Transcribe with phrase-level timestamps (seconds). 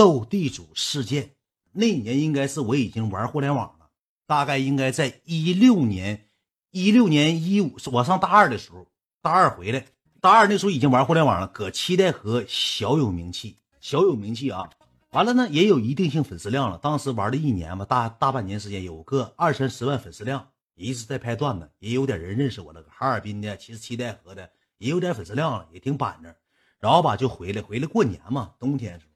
[0.00, 1.32] 斗地主事件。
[1.72, 3.90] 那年应该是我已经玩互联网了，
[4.26, 6.24] 大概应该在一六年、
[6.70, 8.86] 一六年一五，我上大二的时候，
[9.20, 9.84] 大二回来，
[10.18, 14.70] 大二那时候已经玩互联网了，搁七台河小有名气，小有名气啊。
[15.10, 16.78] 完了呢，也有一定性粉丝量了。
[16.78, 22.82] 当时玩了一年吧，大大半年时间，有个二三十万粉丝量，一直在拍段子，也有点人认识我了。
[22.88, 24.48] 哈尔滨的，其实七台河的
[24.78, 26.34] 也有点粉丝量了，也挺板正。
[26.78, 29.09] 然后吧，就回来，回来过年嘛，冬天时候，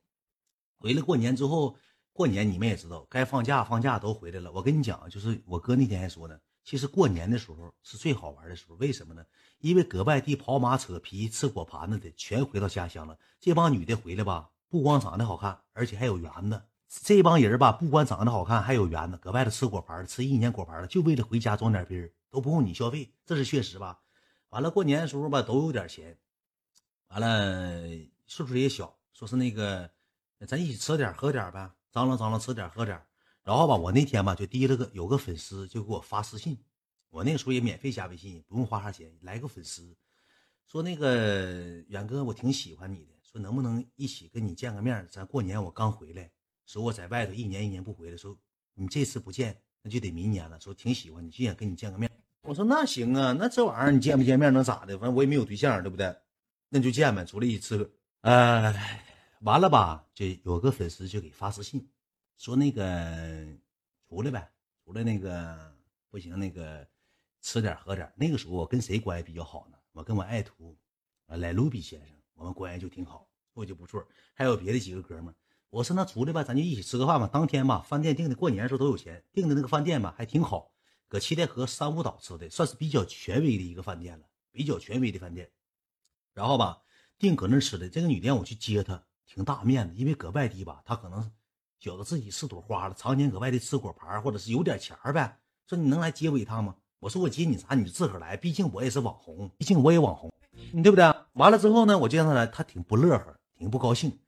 [0.84, 1.74] 回来过年之后。
[2.12, 4.52] 过年你们也知道，该放假放假都回来了。
[4.52, 8.76] 我跟你讲，就是我哥那天还说呢，其实过年的时候是最好玩的时候。
[8.76, 9.24] 为什么呢？
[9.58, 13.18] 因为搁外地跑马扯皮吃果盘子的全回到家乡了。
[13.40, 16.62] 这帮女的回来吧，不光长得好看，而且还有缘子。
[16.86, 19.16] 这帮人吧，不光长得好看，还有缘子。
[19.16, 23.98] 搁外头吃果盘吃一年果盘了，就为了回家装点逼都不用你消费，这是确实吧？
[24.50, 26.16] 完了过年的时候吧，都有点钱。
[27.08, 27.88] 完了
[28.28, 29.90] 岁数也小，说是那个，
[30.46, 31.70] 咱一起吃点喝点呗。
[31.92, 33.00] 张罗张罗，吃点喝点
[33.44, 36.58] 然后吧，我那天吧就提了个有个粉丝就给我发私信，
[37.10, 39.16] 我那个时候也免费加微信，不用花啥钱。
[39.20, 39.94] 来个粉丝
[40.66, 45.06] 说那个远哥，我挺喜欢你的，说能不能一起跟你见个面？
[45.10, 46.28] 咱过年我刚回来，
[46.66, 48.36] 说我在外头一年一年不回来，说
[48.74, 50.58] 你这次不见那就得明年了。
[50.58, 52.10] 说挺喜欢你，就想跟你见个面。
[52.42, 54.98] 我说那行啊，那这玩意儿你见不见面能咋的？
[54.98, 56.12] 反正我也没有对象，对不对？
[56.70, 59.13] 那就见呗，出来一次，哎。
[59.44, 61.86] 完了吧，就有个粉丝就给发私信，
[62.38, 63.46] 说那个
[64.08, 64.50] 出来呗，
[64.82, 65.76] 出来那个
[66.08, 66.88] 不行，那个
[67.42, 68.10] 吃点喝点。
[68.16, 69.76] 那个时候我跟谁关系比较好呢？
[69.92, 70.74] 我跟我爱徒，
[71.26, 74.02] 啊，莱卢比先生，我们关系就挺好，我就不错。
[74.32, 75.34] 还有别的几个哥们
[75.68, 77.28] 我说那出来吧，咱就一起吃个饭吧。
[77.30, 80.72] 当天吧，饭店订的，过年的时候都有钱，订的那个饭店吧还挺好，
[81.06, 85.50] 搁七台河三五岛吃的，算是比较权威的一个饭店了，比较权威的饭店。
[86.32, 86.80] 然后吧，
[87.18, 89.04] 订搁那吃的，这个女的让我去接她。
[89.26, 91.30] 挺大面子，因为搁外地吧，他可能
[91.78, 95.38] 觉得自己是朵花了，常年搁外地吃果盘，或者是有点钱呗。
[95.66, 96.74] 说你能来接我一趟吗？
[97.00, 97.74] 我说我接你啥？
[97.74, 100.32] 你就自个来，毕竟我也是网红，毕竟我也网红，
[100.72, 101.04] 你对不对？
[101.34, 104.18] 完了之后呢，我就让他来，他挺不乐呵，挺不高兴。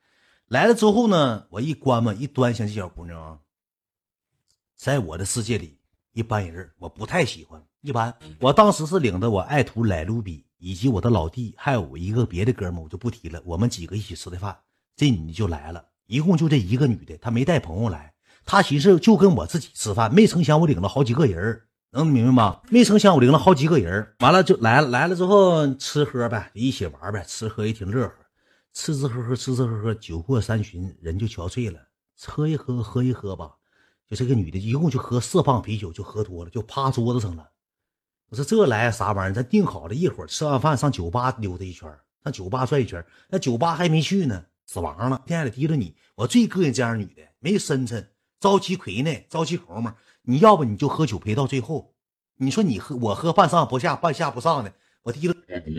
[0.48, 3.41] 来了之后呢，我一关嘛，一端详这小姑娘，
[4.76, 5.78] 在我的世界里，
[6.12, 8.15] 一般人我不太喜欢，一般。
[8.41, 13.42] 我当时是领着我爱徒莱卢比以及我的老弟，还有我一个别的哥们，我就不提了。
[13.44, 14.59] 我们几个一起吃的饭。
[14.97, 18.15] 这女的就来了，一共就这一个女的，她没带朋友来，
[18.45, 22.61] 她寻思就跟我自己吃饭，没成想我领了好几个人能明白吗？
[22.71, 28.15] 没成想我领了好几个人完了就来了，来了之后吃喝呗，一起玩呗，吃喝也挺乐呵，
[28.73, 31.78] 吃吃喝喝，吃吃喝喝，酒过三巡，人就憔悴了，
[32.27, 33.51] 喝一喝，喝一喝吧，
[34.09, 37.47] 就这个女的一共就喝四磅啤酒，就喝多了，就趴桌子上了。
[38.28, 39.34] 我说这来啥玩意儿？
[39.34, 41.89] 咱定好了一会儿吃完饭上酒吧溜达一圈，
[42.25, 44.45] 上酒吧转一圈，那酒吧还没去呢。
[44.66, 45.97] 死亡了，天还得提着你。
[46.16, 49.97] 我最膈应这样女的，没深沉，着急亏呢，着急口嘛。
[50.22, 51.94] 你要不你就喝酒陪到最后。
[52.38, 55.34] 你说你喝我喝半上不下，半下不上的，我提着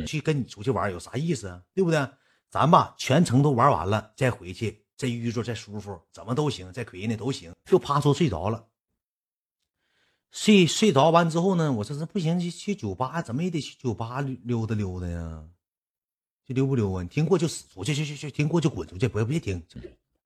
[0.08, 1.62] 去跟你出去玩有啥意思啊？
[1.74, 2.10] 对不对？
[2.50, 7.54] 咱吧全程都玩完了再回去，再遇着再舒服，怎么都行，再亏呢都行。
[7.66, 8.68] 就趴说睡着了，
[10.32, 15.44] 睡睡着完之后呢，我说这不行，去去酒吧，怎么也得去酒吧溜达溜达呀。
[16.48, 17.04] 就溜不溜啊？
[17.04, 18.32] 你听过就死出去，去去去！
[18.32, 19.62] 听过就滚出去，不要别听。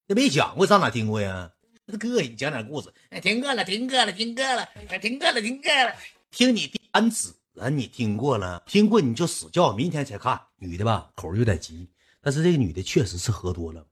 [0.05, 1.51] 那没讲过，上哪听过呀？
[1.85, 2.93] 那膈应，讲点故事。
[3.09, 5.95] 哎，听过了，听过了，听过了，哎，听过了，听过了。
[6.29, 10.39] 听你第三次了，你听过了，听过你就死叫，明天才看。
[10.57, 11.89] 女的吧，口有点急，
[12.21, 13.83] 但是这个女的确实是喝多了，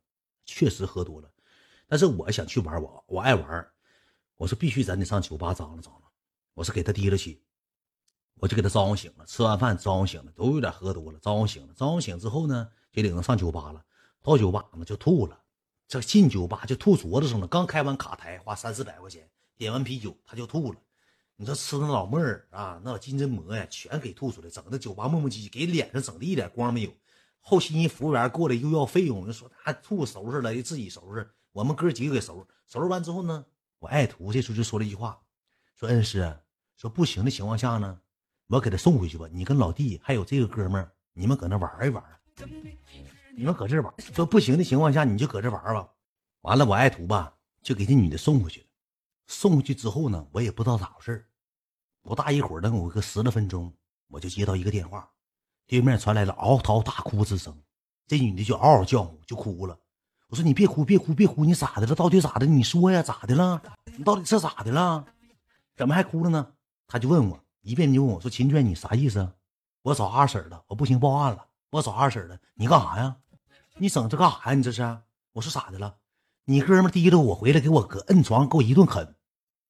[0.45, 1.31] 确实喝多了。
[1.87, 3.67] 但是我想去玩，我我爱玩。
[4.37, 6.03] 我说必须咱得上酒吧张罗张罗。
[6.53, 7.41] 我是给她提了去。
[8.39, 13.83] 我就给他招呼醒了，吃完饭招呼醒了，都有点喝多了，招呼醒了，招呼醒之后呢，就领着上酒吧了。
[14.21, 15.37] 到酒吧呢就吐了，
[15.87, 17.47] 这进酒吧就吐桌子上了。
[17.47, 20.79] 刚开完卡台，花三四百块钱点完啤酒，他就吐了。
[21.35, 26.93] 你说吃那老妹儿啊，那老金针蘑呀，全给吐出来，整的酒吧磨磨唧唧，给脸上整的一点光没有。
[27.41, 31.29] 后期人服务员过来又要费用，就说他吐收拾了，自己收拾。
[31.51, 33.45] 我们哥几个给收拾，收拾完之后呢，
[33.79, 35.19] 我爱徒这时候就说了一句话，
[35.75, 36.39] 说恩师，
[36.75, 37.99] 说不行的情况下呢。
[38.49, 42.03] 我给他送回去吧，你跟老弟还有这个哥们儿，你们搁那玩一玩。
[43.37, 45.87] 你们搁这玩，说不行的情况下，你就搁这玩吧。
[46.41, 47.31] 完了，我爱徒吧，
[47.61, 48.65] 就给这女的送回去了。
[49.27, 51.29] 送回去之后呢，我也不知道咋回事
[52.01, 53.71] 不大一会儿，等我个十来分钟，
[54.07, 55.07] 我就接到一个电话，
[55.67, 57.55] 对面传来了嗷嗷大哭之声。
[58.07, 59.77] 这女的就嗷嗷叫，就哭了。
[60.27, 61.93] 我说你别哭，别哭，别哭，你咋的了？
[61.93, 62.47] 到底咋的？
[62.47, 63.61] 你说呀，咋的了？
[63.95, 65.05] 你到底是咋的了？
[65.75, 66.53] 怎么还哭了呢？
[66.87, 67.39] 他就问我。
[67.69, 69.31] 一遍就问我说：“秦娟，你啥意思？
[69.83, 71.45] 我找二婶了，我不行报案了。
[71.69, 73.15] 我找二婶了，你干啥呀？
[73.77, 74.53] 你整这干啥呀？
[74.55, 74.81] 你这是？
[75.33, 75.97] 我说咋的了？
[76.45, 79.13] 你哥们提着我回来，给我搁摁床给我一顿啃，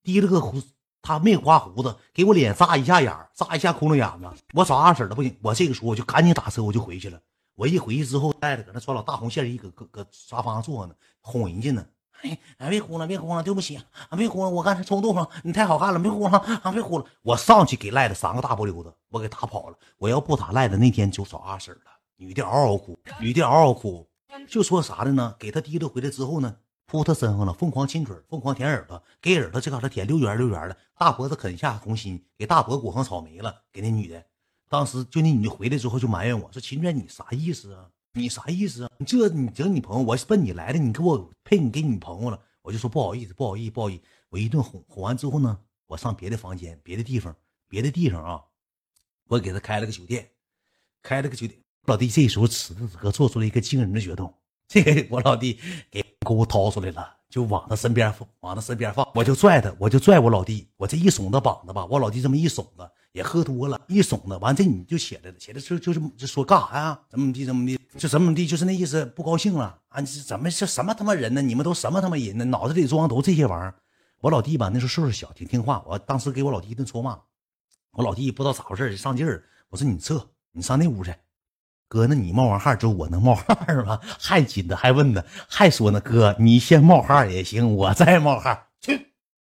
[0.01, 0.62] 提着个胡，
[1.01, 4.44] 他没刮胡子，给我脸扎一下眼扎一下窟窿眼子。
[4.54, 7.19] 我找二婶了，不行，我这个时候我就赶紧打车，我就回去了。
[7.56, 11.86] 我一回去之后，带着搁那穿老大红线衣，搁搁搁沙发上坐呢，哄人家呢。
[12.21, 17.06] 哎哎，别哭了，别哭了，对不起啊，别哭了，我刚才冲动了，你太好看了，别哭了啊，别哭了。
[17.21, 19.77] 我上去给赖的三个大波溜子，我给打跑了。
[19.98, 21.92] 我要不打赖的，那天就找二婶了。
[22.18, 24.07] 女的嗷嗷哭，女的嗷嗷哭，
[24.48, 25.36] 就说啥的呢？
[25.39, 26.56] 给他提溜回来之后呢，
[26.86, 34.22] 扑他身上了，疯狂亲嘴，疯狂舔耳朵，给耳朵这嘎达舔溜圆溜圆的，大脖子啃下红心，给大脖裹上草莓了，给那女的。
[34.68, 37.86] 当时就那女的回来之后就埋怨我说：“秦娟，你啥意思啊？
[38.14, 38.92] 你啥意思啊？
[38.98, 44.04] 你这你整女朋友，我是奔你来的，你给我配你给女朋友了。”我就说不好意思，不好意思，不好意思。
[44.30, 45.58] 我一顿哄哄完之后呢，
[45.88, 47.36] 我上别的房间、别的地方、
[47.68, 48.42] 别的地方啊，
[49.28, 50.30] 我给他开了个酒店，
[51.02, 51.60] 开了个酒店。
[51.86, 54.32] 老弟这时候此时此刻做出了一个惊人的举动，
[54.68, 55.60] 这个我老弟
[55.90, 59.10] 给钩掏出来了，就往他身边放，往他身边放。
[59.16, 67.00] 我就拽他，我就拽我老弟，我这一耸他膀子吧，我老弟这么一耸他，也喝多了，一耸他，完这你就起来了，起来就就是就说干啥呀？
[67.10, 67.80] 怎么地怎么地？
[67.98, 68.46] 就怎么地？
[68.46, 70.02] 就是那意思，不高兴了啊？
[70.02, 71.42] 怎么是什么他妈人呢？
[71.42, 72.46] 你们都什么他妈人呢？
[72.46, 73.74] 脑子里装都这些玩意儿。
[74.22, 75.84] 我老弟吧，那时候岁数小，挺听话。
[75.88, 77.18] 我当时给我老弟一顿臭骂，
[77.92, 79.44] 我老弟不知道咋回事上劲儿。
[79.70, 81.14] 我说你撤，你上那屋去。
[81.88, 84.00] 哥，那你冒完汗之后，我能冒汗吗？
[84.20, 88.68] 还紧的，还问呢，还说呢，哥，你先冒汗也行，我再冒汗。
[88.82, 89.08] 去，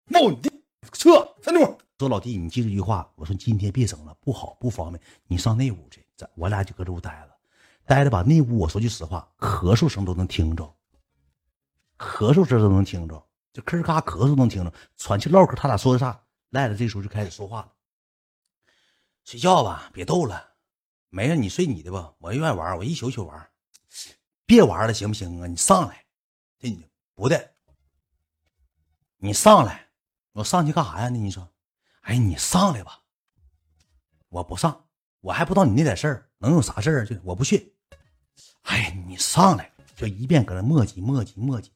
[0.07, 0.51] 冒你的，
[0.93, 1.11] 撤，
[1.43, 1.77] 上那屋。
[2.01, 4.99] 说老弟，你记住一句话，我说今天别整了，不好，不方便。
[5.27, 7.37] 你上那屋去，咱我俩就搁这屋待了，
[7.85, 8.23] 待着吧。
[8.23, 10.65] 那屋我说句实话，咳嗽声都能听着，
[11.99, 16.19] 咳嗽声都能听着，就吭咔咳嗽能听着，喘气唠嗑，他俩说的啥？
[16.49, 17.73] 赖子这时候就开始说话了，
[19.27, 20.55] 睡觉吧，别逗了。
[21.11, 23.51] 没事，你睡你的吧，我愿意玩，我一宿宿玩。
[24.47, 25.47] 别玩了，行不行啊？
[25.47, 26.07] 你上来，
[26.59, 26.83] 这你
[27.15, 27.51] 不的，
[29.19, 29.89] 你上来，
[30.33, 31.11] 我上去干啥呀？
[31.11, 31.47] 那你说，
[32.11, 33.03] 哎，你上来吧，
[34.31, 34.85] 我不上，
[35.21, 37.07] 我还不知道你那点事儿能有啥事儿？
[37.07, 37.73] 就我不去。
[38.63, 41.69] 哎，你上来，就一遍搁那磨叽磨叽磨叽，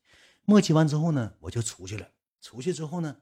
[0.44, 2.04] 磨叽完之后呢，我就出去了。
[2.40, 3.14] 出去之后呢，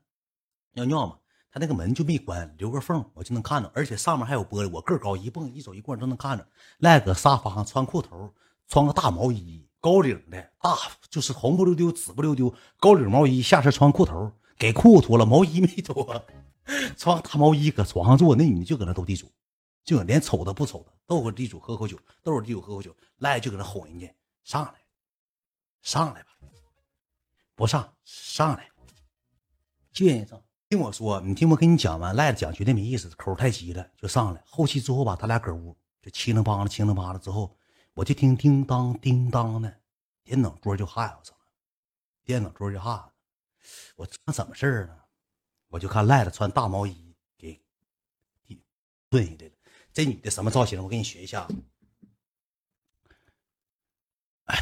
[0.73, 1.19] 尿尿嘛。
[1.51, 4.71] 他那个门就没关，留个缝，我就能看着，而且上面还有玻璃。
[4.71, 6.49] 我个高，一蹦一走一过都能看着。
[6.79, 8.33] 赖搁沙发上穿裤头，
[8.69, 10.75] 穿个大毛衣，高领的，大
[11.11, 16.25] 就是红不溜丢、紫不溜丢，高领毛衣，下身穿裤头，给裤子脱了，毛衣没脱，
[16.97, 18.35] 穿大毛衣搁床上坐。
[18.35, 19.31] 那女的就搁那斗地主，
[19.85, 22.97] 就连瞅都不瞅他，斗会地主喝口酒，斗会地主喝口酒。
[23.19, 24.13] 赖就搁那哄人家
[24.45, 24.75] 上来，
[25.83, 26.29] 上来吧，
[27.55, 28.69] 不上上来，
[29.93, 30.43] 就愿意上。
[30.69, 34.43] 听我说，你听我跟你讲完，赖子讲绝对没意思，口太急了，就上来。
[34.47, 37.57] 后期之后吧，他俩搁屋就七零八了，七零八了之后，
[37.95, 39.81] 我就听叮当叮当的，
[40.25, 41.45] 电脑桌就哈上了，
[42.25, 43.13] 电脑桌就哈。
[43.95, 45.02] 我这怎么事儿呢？
[45.73, 46.95] 我就看赖子穿大毛衣
[47.39, 47.59] 给
[49.09, 49.53] 炖下来了。
[49.91, 50.83] 这女的什么造型？
[50.83, 51.49] 我给你学一下。
[54.45, 54.59] 哎，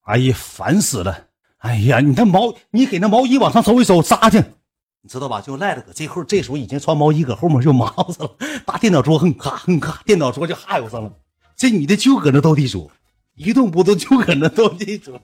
[0.00, 1.28] 哎呀，烦死了！
[1.58, 4.42] 哎呀，你那毛，你给那毛衣往上收一收，扎去。
[5.02, 5.42] 你知道吧？
[5.42, 8.34] 就赖子搁这后，这时候已经穿毛衣，搁后面就忙死了。
[8.64, 11.12] 大电脑桌哼咔哼咔，电脑桌就害上了。
[11.54, 12.90] 这女的就搁那斗地主，
[13.34, 15.20] 一动不动就搁那斗地主。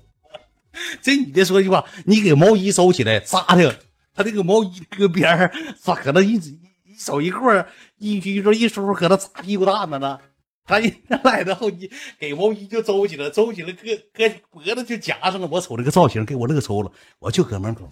[1.01, 3.81] 这女的说句话，你给毛衣收起来扎的，
[4.17, 7.67] 他那个毛衣搁边儿，咋搁那一一手一过
[7.99, 10.19] 一一说一梳，搁那擦屁股蛋子呢？
[10.65, 10.93] 他一
[11.23, 15.47] 赖的后衣，给毛衣就周起来，周起来，搁搁脖子就夹上了。
[15.47, 16.91] 我瞅这个造型，给我乐抽了。
[17.21, 17.89] 我就搁门口。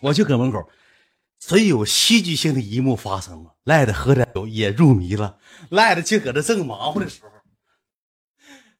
[0.00, 0.68] 我就搁门口，
[1.38, 3.54] 真有戏剧性的一幕发生了。
[3.64, 7.30] 赖的喝点酒也入迷了，赖的就搁这正忙活的时候，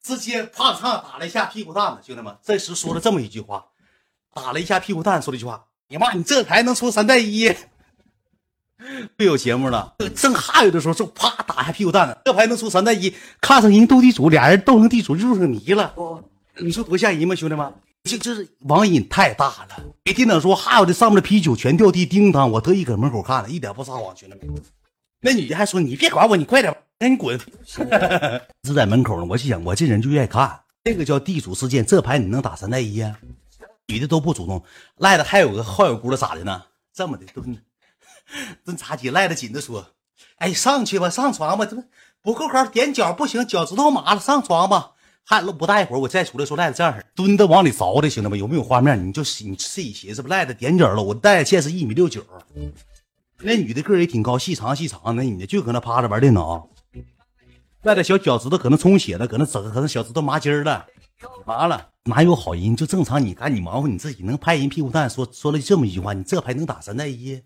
[0.03, 2.03] 直接啪嚓打了一下屁股蛋子。
[2.03, 3.67] 兄弟们，这时说了这么一句话，
[4.35, 7.55] 打了一下屁股蛋，说了一句话：“你妈，你这牌能出三带一？”
[9.17, 15.95] 不有节目了，正哈有的时候，就啪打一下屁股蛋子，这牌能出三带一，看上人斗地主，俩人斗成地主入上迷了。
[16.59, 17.71] 你说多吓人吗，兄弟们？
[18.05, 22.51] 这就是网瘾太大了，给电脑说哈我的上面的啤酒全掉地，叮当！
[22.53, 24.63] 我特意搁门口看了，一点不撒谎，兄弟们。
[25.21, 27.39] 那女的还说：“你别管我，你快点，赶紧滚！”
[28.65, 30.59] 是在门口呢，我就想，我这人就愿意看。
[30.83, 33.15] 这个叫地主事件，这牌你能打三带一呀？
[33.91, 34.63] 女的都不主动，
[34.97, 36.63] 赖的还有个好小姑子咋的呢？
[36.95, 37.59] 这么的蹲
[38.65, 39.87] 蹲茶几，赖的紧着说
[40.39, 41.85] ：“哎，上去吧，上床吧，这不
[42.23, 42.65] 不够高？
[42.67, 44.93] 踮脚不行，脚趾头麻了，上床吧。”
[45.23, 49.07] 还不大一会儿，我再出来说赖子这样式蹲着往里凿的，兄弟们有没有画面？
[49.07, 50.29] 你就你自己寻思吧。
[50.29, 52.25] 赖子踮脚了，我赖现是一米六九，
[53.39, 55.15] 那女的个也挺高，细长细长。
[55.15, 56.69] 那女的就搁那趴着玩电脑，
[57.83, 60.85] 赖子小脚趾头可能充血了，搁那整，可能小指头麻筋了。
[61.45, 62.75] 完了，哪有好人？
[62.75, 67.43] 就正常，你干你忙活你自己，能拍人屁股蛋，说说了这么一句话，你这牌能打三带一？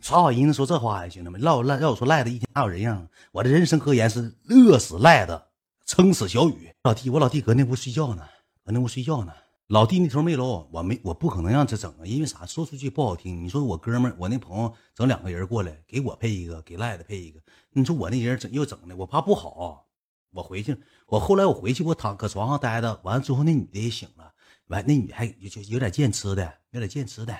[0.00, 3.06] 啥好人说这话呀，兄弟们，让我赖让我说赖的一天哪有人样？
[3.32, 5.48] 我的人生格言是饿死赖的，
[5.84, 6.72] 撑死小雨。
[6.82, 8.22] 老弟，我老弟搁那屋睡觉呢，
[8.64, 9.32] 搁那屋睡觉呢。
[9.68, 12.44] 老弟那头没搂，我没我不可能让他整啊，因为啥？
[12.44, 13.44] 说出去不好听。
[13.44, 17.38] 你说我哥们，我那朋友整两个人过来，给我配一个，给赖的配一个。
[17.72, 19.86] 你说我那人整又整的，我怕不好。
[20.30, 24.32] 我回去，我后来我回去，我躺搁床上待着，完了之后那女的也醒了，
[24.68, 27.36] 完那女还就有点见吃的，有点见吃的。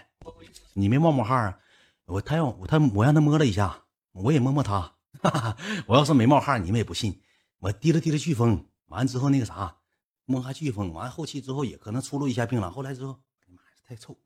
[0.75, 1.59] 你没冒冒汗啊？
[2.07, 4.93] 我他让我他我让他摸了一下，我也摸摸他。
[5.87, 7.21] 我要是没冒汗，你们也不信。
[7.59, 9.77] 我滴了滴了飓风，完了之后那个啥，
[10.25, 12.71] 摸下飓风，完了后期之后也可能出露一下病了。
[12.71, 14.17] 后来之后，哎妈呀，太臭！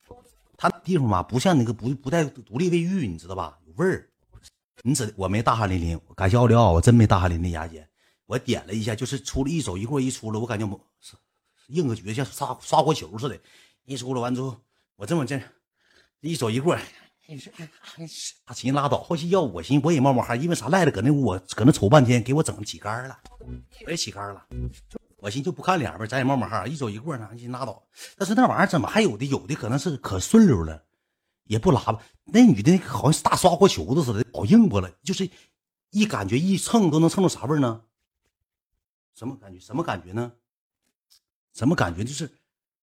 [0.57, 3.59] 他地方吧不像那个不不带独立卫浴，你知道吧？
[3.67, 4.09] 有味儿。
[4.83, 7.49] 你指我没大汗淋淋，感谢奥利奥，我真没大汗淋漓。
[7.51, 7.89] 牙姐，
[8.27, 10.81] 我点了一下，就是出了一手一过一出了，我感觉我
[11.69, 13.39] 硬个橛，像刷刷火球似的。
[13.85, 14.59] 一出了完之后，
[14.97, 15.41] 我这么这
[16.21, 16.77] 一走一过。
[17.27, 17.51] 你说，
[18.45, 19.03] 大秦拉倒。
[19.03, 23.19] 后期要我寻我也冒冒汗，因为啥赖了搁那屋，我搁那瞅半天，给我整起杆了，
[23.87, 24.47] 我也起杆了。
[25.17, 26.71] 我寻就不看脸呗，咱也冒冒汗。
[26.71, 27.83] 一走一过呢，寻拉倒。
[28.19, 29.25] 但是那玩意儿怎么还有的？
[29.25, 30.85] 有的可能是可顺溜了，
[31.45, 32.03] 也不拉吧。
[32.25, 35.27] 那女的好像是大刷锅球子似的，老硬巴了，就是
[35.93, 37.81] 一感觉一蹭都能蹭到啥味呢？
[39.15, 39.61] 什么感觉？
[39.61, 40.33] 什么感觉呢？
[41.55, 42.03] 什么感觉？
[42.03, 42.31] 就是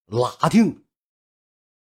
[0.06, 0.82] 拉挺。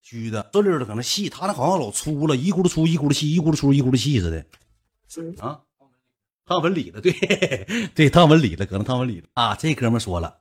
[0.03, 1.29] 虚的，这溜的，可能细。
[1.29, 5.45] 他那好像老粗了，一咕噜粗，一咕噜细，一咕噜粗，一咕噜细似的。
[5.45, 5.61] 啊，
[6.47, 7.13] 烫纹理的，对
[7.95, 9.55] 对，烫纹理的，可能烫纹理的啊。
[9.55, 10.39] 这哥们说了，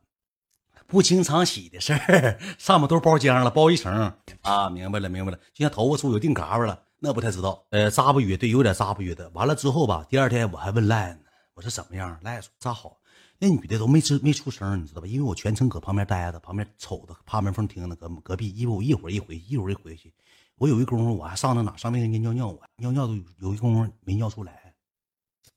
[0.87, 3.93] 不经常洗的事儿，上面都包浆了，包一层
[4.41, 4.69] 啊。
[4.69, 5.37] 明白了，明白了。
[5.53, 7.65] 就像头发粗有定嘎巴了，那不太知道。
[7.71, 9.29] 呃，扎不约，对，有点扎不约的。
[9.31, 11.19] 完了之后吧，第二天我还问赖呢，
[11.53, 12.17] 我说怎么样？
[12.23, 12.98] 赖说扎好。
[13.41, 15.07] 那女的都没吱没出声，你知道吧？
[15.07, 18.49] 因为我全程搁旁边待着，旁边瞅着，趴门缝听着，搁隔壁。
[18.49, 20.13] 因为我一会儿一回，一会儿一回去，
[20.57, 24.73] 我有一功夫我还上那哪上卫生间尿尿，我尿尿都有一功夫没尿出来，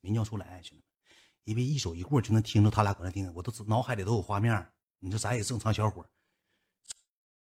[0.00, 0.84] 没尿出来，兄弟们，
[1.42, 4.64] 因为一手一过就能听着他俩搁那听，我都脑海里都有画面。
[5.00, 6.06] 你说咱也正常小伙，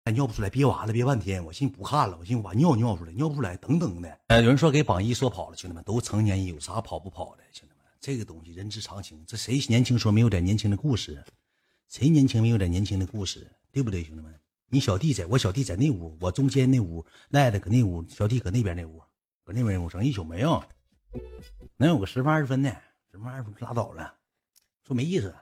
[0.06, 4.20] 还尿不出来，憋完了憋半天，我寻思不看了，我寻思把尿尿出来，尿不出来，等等的。
[4.28, 7.79] 哎，有人说给榜一说跑了，兄弟们都成年人，有啥跑不跑的，兄弟们。
[8.00, 11.24] 这个东西人之常情，这谁年轻时候没有点年轻的故事？
[11.88, 13.52] 谁年轻没有点年轻的故事？
[13.72, 14.40] 对不对，兄弟们？
[14.68, 19.00] 你小弟在我小弟在那屋，我中间那屋赖的搁那屋，小弟搁那边那屋，
[19.44, 20.64] 搁那边那屋整一宿没有，
[21.78, 22.70] 能有个十分二十分的，
[23.12, 24.16] 十分二十分拉倒了，
[24.84, 25.36] 说没意思，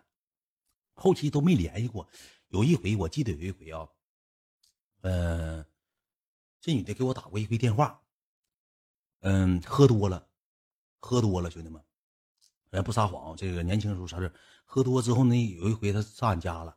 [0.94, 2.08] 后期都没联系过。
[2.48, 3.88] 有一回我记得有一回啊，
[5.02, 5.66] 呃，
[6.62, 8.02] 这女的给我打过一回电话，
[9.20, 10.28] 嗯，喝多了，
[11.00, 11.84] 喝多了，兄弟们。
[12.72, 14.32] 哎，不撒谎，这个年轻时候啥事
[14.66, 16.76] 喝多之后呢，有一回他上俺家了，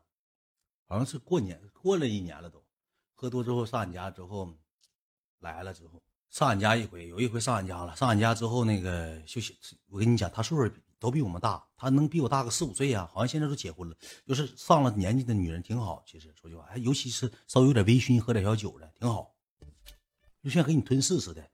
[0.86, 2.62] 好像是过年过了一年了都。
[3.14, 4.56] 喝多之后上俺家之后，
[5.40, 7.94] 来了之后上俺家一回，有一回上俺家了。
[7.96, 9.40] 上俺家之后那个就
[9.88, 13.10] 我跟你讲，他岁数都比我们大，他能比我大个四五岁呀。
[13.12, 16.02] 好像现在都结婚了，就是上了年纪的女人挺好。
[16.06, 19.34] 其实说句话，尤其是稍微有点微醺，喝点小酒的挺好，
[20.42, 21.46] 就像给你吞噬似的。